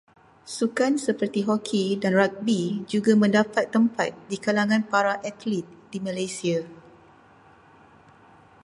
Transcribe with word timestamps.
Sukan 0.57 0.93
seperti 1.05 1.39
hoki 1.49 1.85
dan 2.01 2.13
ragbi 2.21 2.61
juga 2.91 3.11
mendapat 3.23 3.65
tempat 3.75 4.09
di 4.29 4.37
kalangan 4.45 4.81
para 4.91 5.13
atlit 5.29 5.65
di 5.93 5.97
Malaysia. 6.07 6.57